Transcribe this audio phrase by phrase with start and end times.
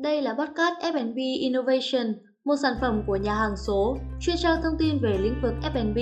[0.00, 2.14] Đây là podcast F&B Innovation,
[2.44, 5.98] một sản phẩm của nhà hàng số, chuyên trang thông tin về lĩnh vực F&B.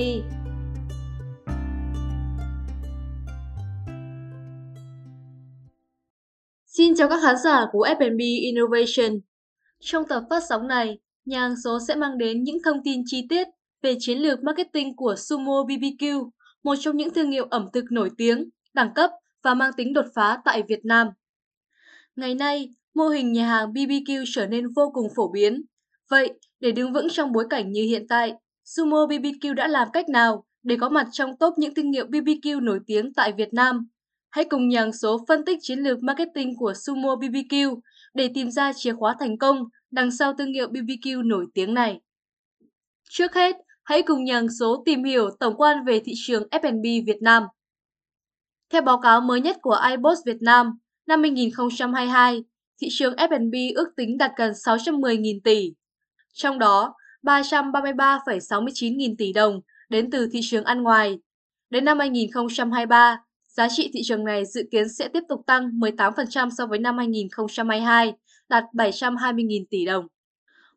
[6.67, 9.21] Xin chào các khán giả của F&B Innovation.
[9.81, 13.27] Trong tập phát sóng này, nhà hàng số sẽ mang đến những thông tin chi
[13.29, 13.49] tiết
[13.83, 16.31] về chiến lược marketing của Sumo BBQ,
[16.63, 19.11] một trong những thương hiệu ẩm thực nổi tiếng, đẳng cấp
[19.43, 21.09] và mang tính đột phá tại Việt Nam.
[22.17, 25.63] Ngày nay, mô hình nhà hàng BBQ trở nên vô cùng phổ biến.
[26.11, 28.33] Vậy, để đứng vững trong bối cảnh như hiện tại,
[28.65, 32.61] Sumo BBQ đã làm cách nào để có mặt trong top những thương hiệu BBQ
[32.61, 33.89] nổi tiếng tại Việt Nam?
[34.31, 37.81] Hãy cùng nhàng số phân tích chiến lược marketing của Sumo BBQ
[38.15, 42.01] để tìm ra chìa khóa thành công đằng sau thương hiệu BBQ nổi tiếng này.
[43.11, 47.23] Trước hết, hãy cùng nhàng số tìm hiểu tổng quan về thị trường F&B Việt
[47.23, 47.43] Nam.
[48.71, 52.43] Theo báo cáo mới nhất của iBoss Việt Nam, năm 2022,
[52.81, 55.73] thị trường F&B ước tính đạt gần 610.000 tỷ.
[56.33, 61.19] Trong đó, 333,69 nghìn tỷ đồng đến từ thị trường ăn ngoài.
[61.71, 66.51] Đến năm 2023, giá trị thị trường này dự kiến sẽ tiếp tục tăng 18%
[66.51, 68.13] so với năm 2022,
[68.49, 70.07] đạt 720.000 tỷ đồng.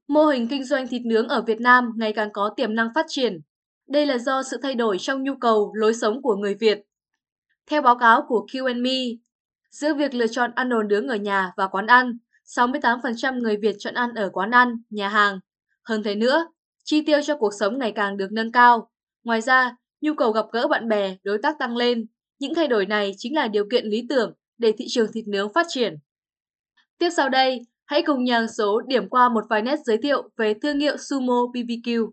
[0.08, 3.06] Mô hình kinh doanh thịt nướng ở Việt Nam ngày càng có tiềm năng phát
[3.10, 3.42] triển.
[3.88, 6.82] Đây là do sự thay đổi trong nhu cầu, lối sống của người Việt.
[7.68, 9.18] Theo báo cáo của Q&Me,
[9.72, 13.76] Giữa việc lựa chọn ăn đồ nướng ở nhà và quán ăn, 68% người Việt
[13.80, 15.40] chọn ăn ở quán ăn, nhà hàng.
[15.84, 16.48] Hơn thế nữa,
[16.84, 18.92] chi tiêu cho cuộc sống ngày càng được nâng cao.
[19.24, 22.06] Ngoài ra, nhu cầu gặp gỡ bạn bè, đối tác tăng lên.
[22.40, 25.54] Những thay đổi này chính là điều kiện lý tưởng để thị trường thịt nướng
[25.54, 25.96] phát triển.
[26.98, 30.54] Tiếp sau đây, hãy cùng nhàng số điểm qua một vài nét giới thiệu về
[30.54, 32.12] thương hiệu Sumo BBQ.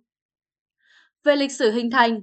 [1.24, 2.22] Về lịch sử hình thành,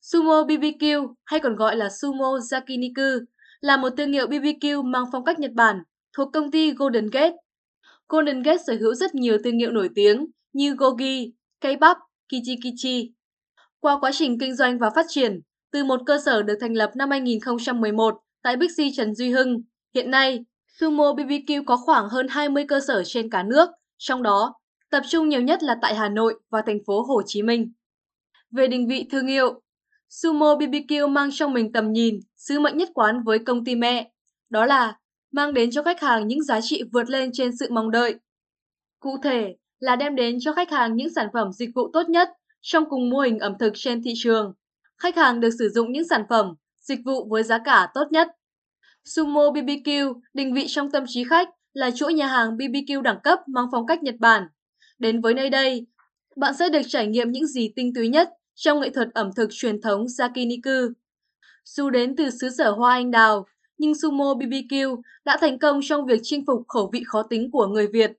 [0.00, 3.24] Sumo BBQ hay còn gọi là Sumo Yakiniku
[3.60, 5.82] là một thương hiệu BBQ mang phong cách Nhật Bản
[6.16, 7.36] thuộc công ty Golden Gate.
[8.08, 11.96] Golden Gate sở hữu rất nhiều thương hiệu nổi tiếng như Gogi, K-pop,
[12.28, 13.12] Kichi
[13.80, 15.40] Qua quá trình kinh doanh và phát triển,
[15.72, 19.62] từ một cơ sở được thành lập năm 2011 tại Bixi Trần Duy Hưng,
[19.94, 20.44] hiện nay
[20.78, 24.54] Sumo BBQ có khoảng hơn 20 cơ sở trên cả nước, trong đó
[24.90, 27.72] tập trung nhiều nhất là tại Hà Nội và thành phố Hồ Chí Minh.
[28.50, 29.60] Về định vị thương hiệu,
[30.10, 34.10] Sumo BBQ mang trong mình tầm nhìn, sứ mệnh nhất quán với công ty mẹ,
[34.48, 34.98] đó là
[35.32, 38.14] mang đến cho khách hàng những giá trị vượt lên trên sự mong đợi.
[39.00, 42.28] Cụ thể là đem đến cho khách hàng những sản phẩm dịch vụ tốt nhất
[42.60, 44.54] trong cùng mô hình ẩm thực trên thị trường.
[44.98, 48.28] Khách hàng được sử dụng những sản phẩm, dịch vụ với giá cả tốt nhất.
[49.04, 53.38] Sumo BBQ định vị trong tâm trí khách là chuỗi nhà hàng BBQ đẳng cấp
[53.46, 54.42] mang phong cách Nhật Bản.
[54.98, 55.86] Đến với nơi đây,
[56.36, 59.48] bạn sẽ được trải nghiệm những gì tinh túy nhất trong nghệ thuật ẩm thực
[59.50, 60.92] truyền thống Yakiniku.
[61.64, 63.46] Dù đến từ xứ sở hoa anh đào,
[63.78, 67.66] nhưng Sumo BBQ đã thành công trong việc chinh phục khẩu vị khó tính của
[67.66, 68.12] người Việt.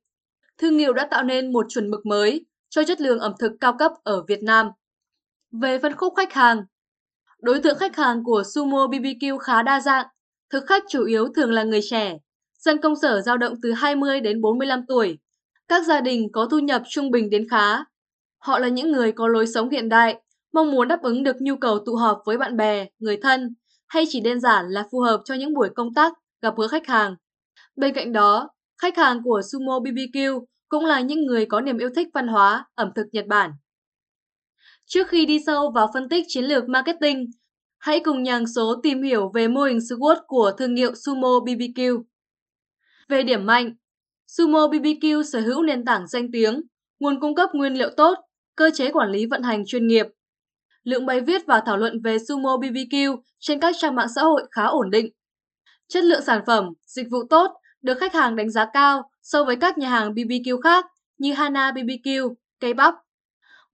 [0.58, 3.76] Thương hiệu đã tạo nên một chuẩn mực mới cho chất lượng ẩm thực cao
[3.80, 4.68] cấp ở Việt Nam.
[5.52, 6.64] Về phân khúc khách hàng,
[7.42, 10.06] đối tượng khách hàng của Sumo BBQ khá đa dạng.
[10.50, 12.18] Thực khách chủ yếu thường là người trẻ,
[12.60, 15.18] dân công sở dao động từ 20 đến 45 tuổi,
[15.68, 17.84] các gia đình có thu nhập trung bình đến khá.
[18.38, 20.22] Họ là những người có lối sống hiện đại,
[20.54, 23.56] mong muốn đáp ứng được nhu cầu tụ họp với bạn bè, người thân
[23.88, 26.88] hay chỉ đơn giản là phù hợp cho những buổi công tác gặp gỡ khách
[26.88, 27.16] hàng.
[27.76, 28.50] Bên cạnh đó,
[28.82, 32.66] khách hàng của Sumo BBQ cũng là những người có niềm yêu thích văn hóa,
[32.76, 33.52] ẩm thực Nhật Bản.
[34.86, 37.26] Trước khi đi sâu vào phân tích chiến lược marketing,
[37.78, 42.04] hãy cùng nhàng số tìm hiểu về mô hình SWOT của thương hiệu Sumo BBQ.
[43.10, 43.74] Về điểm mạnh,
[44.28, 46.62] Sumo BBQ sở hữu nền tảng danh tiếng,
[47.00, 48.18] nguồn cung cấp nguyên liệu tốt,
[48.56, 50.06] cơ chế quản lý vận hành chuyên nghiệp,
[50.84, 54.44] lượng bài viết và thảo luận về Sumo BBQ trên các trang mạng xã hội
[54.52, 55.12] khá ổn định.
[55.88, 59.56] Chất lượng sản phẩm, dịch vụ tốt được khách hàng đánh giá cao so với
[59.56, 60.86] các nhà hàng BBQ khác
[61.18, 62.94] như Hana BBQ, K-pop.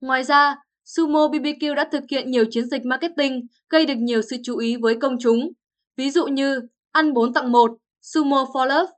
[0.00, 4.36] Ngoài ra, Sumo BBQ đã thực hiện nhiều chiến dịch marketing gây được nhiều sự
[4.44, 5.52] chú ý với công chúng,
[5.96, 6.60] ví dụ như
[6.92, 7.70] ăn 4 tặng 1,
[8.02, 8.92] Sumo for Love.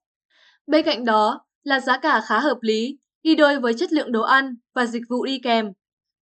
[0.66, 4.22] Bên cạnh đó là giá cả khá hợp lý, đi đôi với chất lượng đồ
[4.22, 5.72] ăn và dịch vụ đi kèm.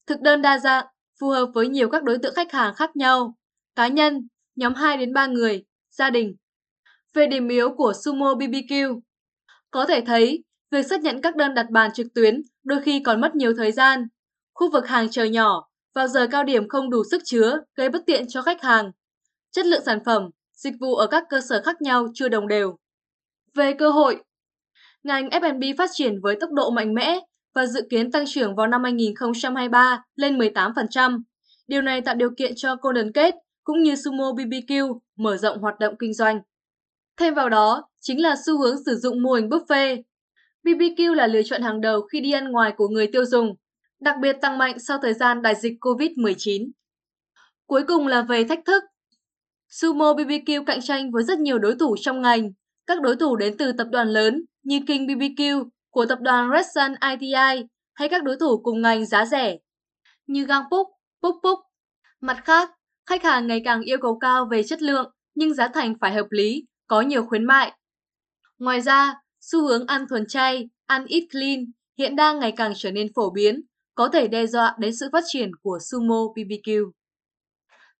[0.06, 0.86] Thực đơn đa dạng,
[1.20, 3.34] phù hợp với nhiều các đối tượng khách hàng khác nhau,
[3.76, 6.36] cá nhân, nhóm 2 đến 3 người, gia đình.
[7.14, 9.00] Về điểm yếu của Sumo BBQ,
[9.70, 13.20] có thể thấy việc xác nhận các đơn đặt bàn trực tuyến đôi khi còn
[13.20, 14.08] mất nhiều thời gian.
[14.54, 18.02] Khu vực hàng chờ nhỏ, vào giờ cao điểm không đủ sức chứa, gây bất
[18.06, 18.90] tiện cho khách hàng.
[19.50, 22.76] Chất lượng sản phẩm, dịch vụ ở các cơ sở khác nhau chưa đồng đều.
[23.54, 24.22] Về cơ hội,
[25.02, 27.20] ngành F&B phát triển với tốc độ mạnh mẽ
[27.58, 31.22] và dự kiến tăng trưởng vào năm 2023 lên 18%.
[31.68, 35.78] Điều này tạo điều kiện cho Golden Gate cũng như Sumo BBQ mở rộng hoạt
[35.78, 36.40] động kinh doanh.
[37.16, 40.02] Thêm vào đó, chính là xu hướng sử dụng mô hình buffet.
[40.64, 43.54] BBQ là lựa chọn hàng đầu khi đi ăn ngoài của người tiêu dùng,
[44.00, 46.70] đặc biệt tăng mạnh sau thời gian đại dịch COVID-19.
[47.66, 48.82] Cuối cùng là về thách thức.
[49.68, 52.52] Sumo BBQ cạnh tranh với rất nhiều đối thủ trong ngành.
[52.86, 56.66] Các đối thủ đến từ tập đoàn lớn như King BBQ của tập đoàn Red
[56.74, 59.58] Sun ITI hay các đối thủ cùng ngành giá rẻ
[60.26, 60.88] như Gang Púc,
[61.22, 61.36] Púc
[62.20, 62.70] Mặt khác,
[63.06, 66.26] khách hàng ngày càng yêu cầu cao về chất lượng nhưng giá thành phải hợp
[66.30, 67.72] lý, có nhiều khuyến mại.
[68.58, 72.90] Ngoài ra, xu hướng ăn thuần chay, ăn ít clean hiện đang ngày càng trở
[72.90, 73.60] nên phổ biến,
[73.94, 76.90] có thể đe dọa đến sự phát triển của Sumo BBQ.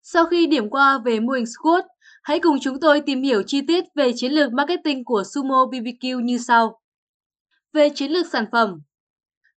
[0.03, 1.85] Sau khi điểm qua về mô hình squat,
[2.23, 6.21] hãy cùng chúng tôi tìm hiểu chi tiết về chiến lược marketing của Sumo BBQ
[6.21, 6.81] như sau.
[7.73, 8.81] Về chiến lược sản phẩm,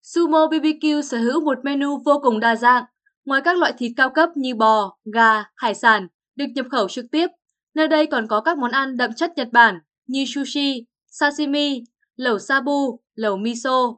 [0.01, 2.83] Sumo BBQ sở hữu một menu vô cùng đa dạng.
[3.25, 7.05] Ngoài các loại thịt cao cấp như bò, gà, hải sản được nhập khẩu trực
[7.11, 7.27] tiếp,
[7.73, 11.83] nơi đây còn có các món ăn đậm chất Nhật Bản như sushi, sashimi,
[12.15, 13.95] lẩu sabu, lẩu miso.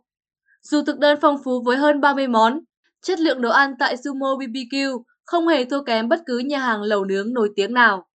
[0.62, 2.60] Dù thực đơn phong phú với hơn 30 món,
[3.02, 6.82] chất lượng đồ ăn tại Sumo BBQ không hề thua kém bất cứ nhà hàng
[6.82, 8.08] lẩu nướng nổi tiếng nào.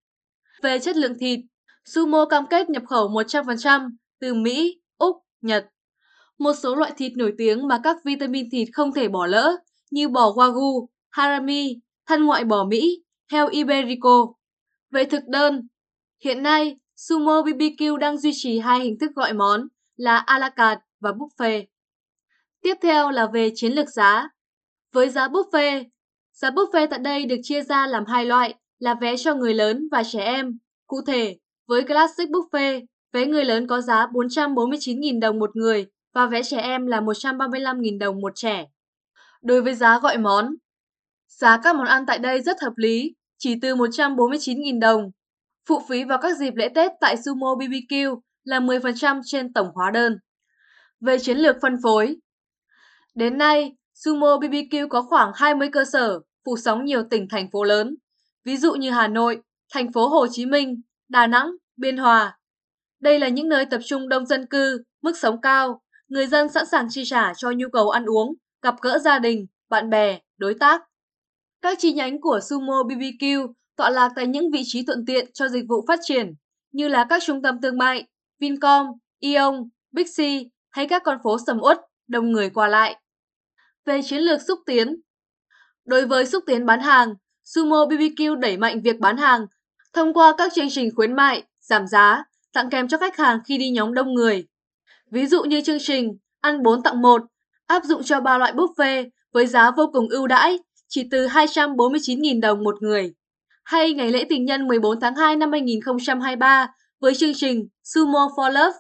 [0.63, 1.41] Về chất lượng thịt,
[1.85, 3.91] Sumo cam kết nhập khẩu 100%
[4.21, 5.67] từ Mỹ, Úc, Nhật.
[6.39, 9.57] Một số loại thịt nổi tiếng mà các vitamin thịt không thể bỏ lỡ
[9.91, 13.03] như bò Wagyu, Harami, thân ngoại bò Mỹ,
[13.33, 14.27] heo Iberico.
[14.91, 15.69] Về thực đơn,
[16.25, 20.49] hiện nay Sumo BBQ đang duy trì hai hình thức gọi món là a la
[20.49, 21.65] carte và buffet.
[22.63, 24.29] Tiếp theo là về chiến lược giá.
[24.93, 25.85] Với giá buffet,
[26.33, 29.89] giá buffet tại đây được chia ra làm hai loại là vé cho người lớn
[29.93, 30.59] và trẻ em.
[30.87, 36.27] Cụ thể, với Classic Buffet, vé người lớn có giá 449.000 đồng một người và
[36.27, 38.67] vé trẻ em là 135.000 đồng một trẻ.
[39.43, 40.55] Đối với giá gọi món,
[41.29, 45.11] giá các món ăn tại đây rất hợp lý, chỉ từ 149.000 đồng.
[45.69, 49.91] Phụ phí vào các dịp lễ Tết tại Sumo BBQ là 10% trên tổng hóa
[49.91, 50.19] đơn.
[51.01, 52.17] Về chiến lược phân phối,
[53.15, 57.65] đến nay, Sumo BBQ có khoảng 20 cơ sở phủ sóng nhiều tỉnh thành phố
[57.65, 57.97] lớn,
[58.45, 62.39] ví dụ như Hà Nội, thành phố Hồ Chí Minh, Đà Nẵng, Biên Hòa.
[63.01, 66.67] Đây là những nơi tập trung đông dân cư, mức sống cao, người dân sẵn
[66.67, 70.55] sàng chi trả cho nhu cầu ăn uống, gặp gỡ gia đình, bạn bè, đối
[70.55, 70.83] tác.
[71.63, 75.49] Các chi nhánh của Sumo BBQ tọa lạc tại những vị trí thuận tiện cho
[75.49, 76.35] dịch vụ phát triển,
[76.73, 78.07] như là các trung tâm thương mại,
[78.41, 78.87] Vincom,
[79.19, 83.01] Ion, Bixi hay các con phố sầm uất, đông người qua lại.
[83.85, 84.97] Về chiến lược xúc tiến
[85.85, 87.15] Đối với xúc tiến bán hàng,
[87.45, 89.47] Sumo BBQ đẩy mạnh việc bán hàng
[89.93, 93.59] thông qua các chương trình khuyến mại, giảm giá, tặng kèm cho khách hàng khi
[93.59, 94.47] đi nhóm đông người.
[95.11, 97.23] Ví dụ như chương trình ăn 4 tặng 1
[97.67, 100.59] áp dụng cho 3 loại buffet với giá vô cùng ưu đãi,
[100.89, 103.15] chỉ từ 249.000 đồng một người.
[103.65, 106.69] Hay ngày lễ tình nhân 14 tháng 2 năm 2023
[107.01, 108.79] với chương trình Sumo for Love.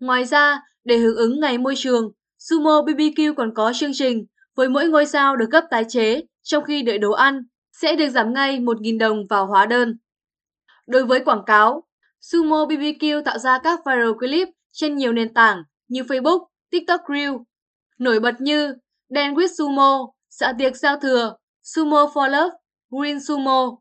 [0.00, 4.26] Ngoài ra, để hưởng ứng ngày môi trường, Sumo BBQ còn có chương trình
[4.56, 7.42] với mỗi ngôi sao được cấp tái chế trong khi đợi đồ ăn
[7.72, 9.98] sẽ được giảm ngay 1.000 đồng vào hóa đơn.
[10.86, 11.82] Đối với quảng cáo,
[12.20, 17.32] Sumo BBQ tạo ra các viral clip trên nhiều nền tảng như Facebook, TikTok Reel.
[17.98, 18.74] Nổi bật như
[19.08, 22.56] Dan with Sumo, dạ tiệc giao thừa, Sumo for Love,
[22.90, 23.78] Green Sumo.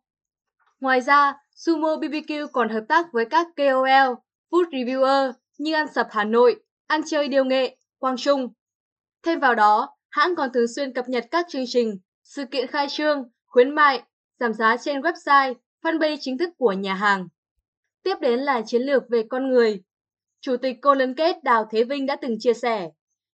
[0.80, 4.13] Ngoài ra, Sumo BBQ còn hợp tác với các KOL,
[4.51, 6.56] food reviewer như Ăn Sập Hà Nội,
[6.88, 8.53] Ăn Chơi Điều Nghệ, Quang Trung.
[9.24, 12.87] Thêm vào đó, hãng còn thường xuyên cập nhật các chương trình, sự kiện khai
[12.90, 14.04] trương, khuyến mại,
[14.40, 17.28] giảm giá trên website, fanpage chính thức của nhà hàng.
[18.04, 19.83] Tiếp đến là chiến lược về con người.
[20.45, 22.90] Chủ tịch cô lân kết Đào Thế Vinh đã từng chia sẻ,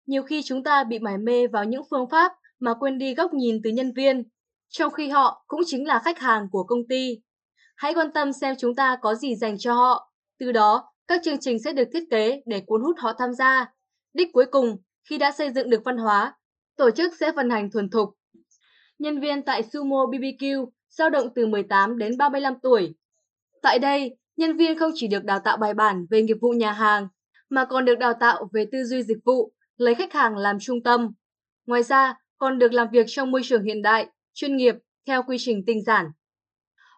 [0.06, 3.34] nhiều khi chúng ta bị mải mê vào những phương pháp mà quên đi góc
[3.34, 4.24] nhìn từ nhân viên,
[4.70, 7.22] trong khi họ cũng chính là khách hàng của công ty.
[7.76, 11.40] Hãy quan tâm xem chúng ta có gì dành cho họ, từ đó các chương
[11.40, 13.74] trình sẽ được thiết kế để cuốn hút họ tham gia.
[14.14, 14.78] Đích cuối cùng,
[15.10, 16.34] khi đã xây dựng được văn hóa,
[16.78, 18.10] tổ chức sẽ vận hành thuần thục.
[19.00, 22.94] Nhân viên tại Sumo BBQ dao động từ 18 đến 35 tuổi.
[23.62, 26.72] Tại đây, nhân viên không chỉ được đào tạo bài bản về nghiệp vụ nhà
[26.72, 27.08] hàng,
[27.50, 30.84] mà còn được đào tạo về tư duy dịch vụ, lấy khách hàng làm trung
[30.84, 31.14] tâm.
[31.66, 34.76] Ngoài ra, còn được làm việc trong môi trường hiện đại, chuyên nghiệp,
[35.08, 36.06] theo quy trình tinh giản.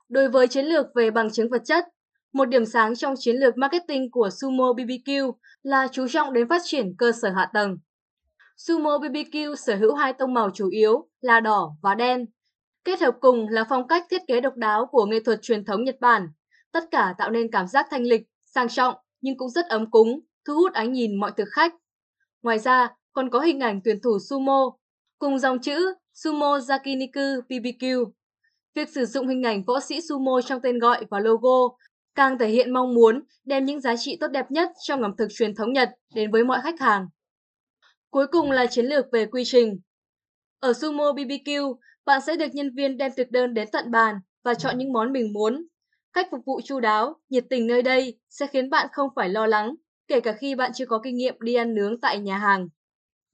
[0.09, 1.85] Đối với chiến lược về bằng chứng vật chất,
[2.33, 5.33] một điểm sáng trong chiến lược marketing của Sumo BBQ
[5.63, 7.77] là chú trọng đến phát triển cơ sở hạ tầng.
[8.57, 12.25] Sumo BBQ sở hữu hai tông màu chủ yếu là đỏ và đen.
[12.83, 15.83] Kết hợp cùng là phong cách thiết kế độc đáo của nghệ thuật truyền thống
[15.83, 16.27] Nhật Bản.
[16.73, 20.19] Tất cả tạo nên cảm giác thanh lịch, sang trọng nhưng cũng rất ấm cúng,
[20.45, 21.73] thu hút ánh nhìn mọi thực khách.
[22.41, 24.71] Ngoài ra, còn có hình ảnh tuyển thủ sumo
[25.19, 28.11] cùng dòng chữ Sumo Yakiniku BBQ.
[28.75, 31.75] Việc sử dụng hình ảnh võ sĩ sumo trong tên gọi và logo
[32.15, 35.27] càng thể hiện mong muốn đem những giá trị tốt đẹp nhất trong ẩm thực
[35.33, 37.07] truyền thống Nhật đến với mọi khách hàng.
[38.09, 39.79] Cuối cùng là chiến lược về quy trình.
[40.59, 41.75] Ở Sumo BBQ,
[42.05, 45.13] bạn sẽ được nhân viên đem thực đơn đến tận bàn và chọn những món
[45.13, 45.67] mình muốn.
[46.13, 49.45] Cách phục vụ chu đáo, nhiệt tình nơi đây sẽ khiến bạn không phải lo
[49.45, 49.75] lắng,
[50.07, 52.67] kể cả khi bạn chưa có kinh nghiệm đi ăn nướng tại nhà hàng.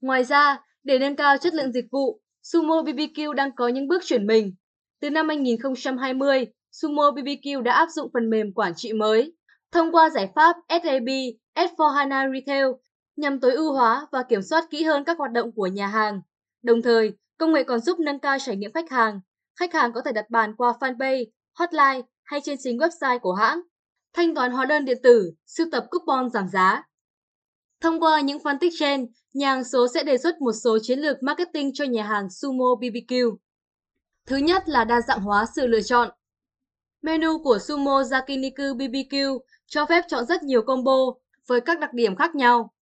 [0.00, 4.02] Ngoài ra, để nâng cao chất lượng dịch vụ, Sumo BBQ đang có những bước
[4.04, 4.54] chuyển mình.
[5.00, 9.32] Từ năm 2020, Sumo BBQ đã áp dụng phần mềm quản trị mới.
[9.72, 11.08] Thông qua giải pháp SAP
[11.54, 12.66] S4HANA Retail
[13.16, 16.20] nhằm tối ưu hóa và kiểm soát kỹ hơn các hoạt động của nhà hàng.
[16.62, 19.20] Đồng thời, công nghệ còn giúp nâng cao trải nghiệm khách hàng.
[19.58, 23.60] Khách hàng có thể đặt bàn qua fanpage, hotline hay trên chính website của hãng.
[24.12, 26.82] Thanh toán hóa đơn điện tử, sưu tập coupon giảm giá.
[27.80, 30.98] Thông qua những phân tích trên, nhà hàng số sẽ đề xuất một số chiến
[30.98, 33.36] lược marketing cho nhà hàng Sumo BBQ.
[34.26, 36.10] Thứ nhất là đa dạng hóa sự lựa chọn.
[37.02, 40.98] Menu của Sumo Yakiniku BBQ cho phép chọn rất nhiều combo
[41.46, 42.72] với các đặc điểm khác nhau.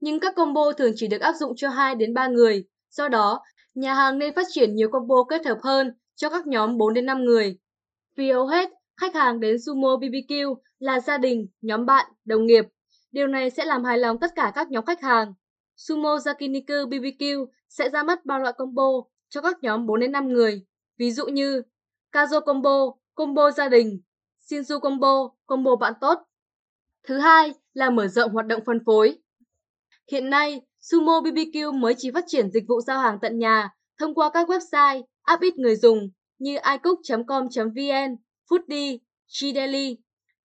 [0.00, 3.42] Nhưng các combo thường chỉ được áp dụng cho 2 đến 3 người, do đó
[3.74, 7.06] nhà hàng nên phát triển nhiều combo kết hợp hơn cho các nhóm 4 đến
[7.06, 7.58] 5 người.
[8.16, 12.64] Vì hầu hết, khách hàng đến Sumo BBQ là gia đình, nhóm bạn, đồng nghiệp.
[13.12, 15.34] Điều này sẽ làm hài lòng tất cả các nhóm khách hàng.
[15.76, 18.90] Sumo Yakiniku BBQ sẽ ra mắt ba loại combo
[19.28, 20.66] cho các nhóm 4 đến 5 người.
[20.98, 21.62] Ví dụ như
[22.12, 24.00] Kazo combo, combo gia đình,
[24.48, 26.18] Shinzu combo, combo bạn tốt.
[27.08, 29.18] Thứ hai là mở rộng hoạt động phân phối.
[30.10, 34.14] Hiện nay, Sumo BBQ mới chỉ phát triển dịch vụ giao hàng tận nhà thông
[34.14, 38.16] qua các website, app ít người dùng như icook.com.vn,
[38.50, 38.98] Foodie,
[39.40, 39.96] Gdeli.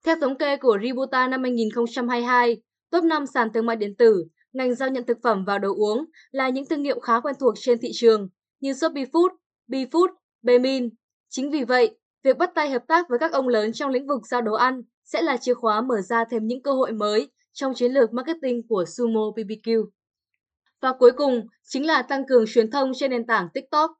[0.06, 2.62] Theo thống kê của Ributa năm 2022,
[2.92, 6.06] top 5 sàn thương mại điện tử, ngành giao nhận thực phẩm và đồ uống
[6.32, 9.30] là những thương hiệu khá quen thuộc trên thị trường như Shopee Food,
[9.68, 10.08] BeFood,
[10.42, 10.90] Bemin.
[11.30, 14.22] Chính vì vậy, việc bắt tay hợp tác với các ông lớn trong lĩnh vực
[14.28, 17.74] giao đồ ăn sẽ là chìa khóa mở ra thêm những cơ hội mới trong
[17.74, 19.86] chiến lược marketing của Sumo BBQ.
[20.82, 23.92] Và cuối cùng chính là tăng cường truyền thông trên nền tảng TikTok.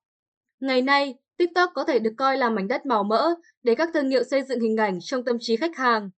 [0.60, 4.10] Ngày nay, TikTok có thể được coi là mảnh đất màu mỡ để các thương
[4.10, 6.10] hiệu xây dựng hình ảnh trong tâm trí khách hàng.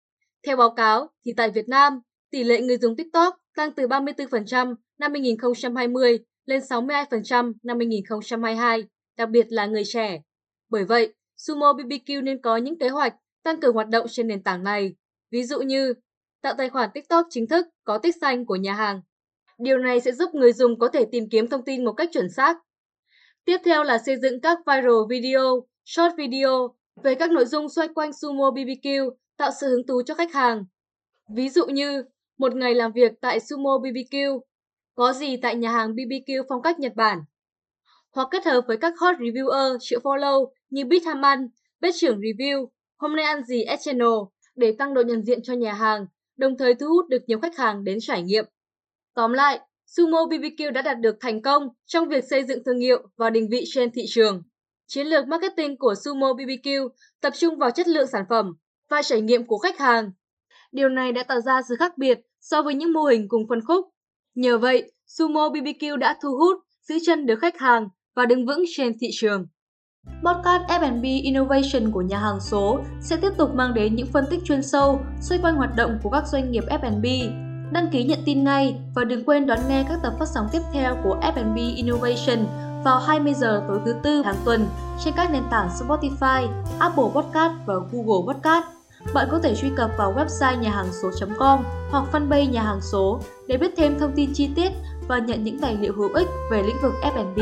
[0.48, 2.00] Theo báo cáo, thì tại Việt Nam,
[2.32, 8.84] tỷ lệ người dùng TikTok tăng từ 34% năm 2020 lên 62% năm 2022,
[9.18, 10.22] đặc biệt là người trẻ.
[10.70, 14.44] Bởi vậy, Sumo BBQ nên có những kế hoạch tăng cường hoạt động trên nền
[14.44, 14.96] tảng này,
[15.32, 15.94] ví dụ như
[16.42, 19.02] tạo tài khoản TikTok chính thức có tích xanh của nhà hàng.
[19.58, 22.30] Điều này sẽ giúp người dùng có thể tìm kiếm thông tin một cách chuẩn
[22.30, 22.58] xác.
[23.50, 27.88] Tiếp theo là xây dựng các viral video, short video về các nội dung xoay
[27.88, 30.66] quanh Sumo BBQ tạo sự hứng thú cho khách hàng.
[31.36, 32.04] Ví dụ như
[32.38, 34.40] một ngày làm việc tại Sumo BBQ,
[34.96, 37.20] có gì tại nhà hàng BBQ phong cách Nhật Bản.
[38.12, 41.48] Hoặc kết hợp với các hot reviewer triệu follow như Bit Haman,
[41.80, 44.18] bếp trưởng review, hôm nay ăn gì S channel
[44.56, 46.06] để tăng độ nhận diện cho nhà hàng,
[46.38, 48.46] đồng thời thu hút được nhiều khách hàng đến trải nghiệm.
[49.16, 49.60] Tóm lại,
[49.98, 53.48] Sumo BBQ đã đạt được thành công trong việc xây dựng thương hiệu và định
[53.52, 54.44] vị trên thị trường.
[54.88, 56.90] Chiến lược marketing của Sumo BBQ
[57.22, 58.54] tập trung vào chất lượng sản phẩm
[58.90, 60.12] và trải nghiệm của khách hàng.
[60.72, 63.60] Điều này đã tạo ra sự khác biệt so với những mô hình cùng phân
[63.68, 63.86] khúc.
[64.36, 68.64] Nhờ vậy, Sumo BBQ đã thu hút, giữ chân được khách hàng và đứng vững
[68.76, 69.48] trên thị trường.
[70.08, 74.40] Podcast F&B Innovation của nhà hàng số sẽ tiếp tục mang đến những phân tích
[74.46, 77.06] chuyên sâu xoay quanh hoạt động của các doanh nghiệp F&B.
[77.72, 80.62] Đăng ký nhận tin ngay và đừng quên đón nghe các tập phát sóng tiếp
[80.74, 82.46] theo của F&B Innovation
[82.84, 84.68] vào 20 giờ tối thứ tư hàng tuần
[85.06, 86.48] trên các nền tảng Spotify,
[86.80, 88.66] Apple Podcast và Google Podcast.
[89.14, 91.60] Bạn có thể truy cập vào website nhà hàng số.com
[91.92, 94.72] hoặc fanpage nhà hàng số để biết thêm thông tin chi tiết
[95.08, 97.40] và nhận những tài liệu hữu ích về lĩnh vực F&B.